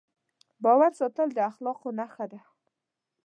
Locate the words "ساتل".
0.99-1.29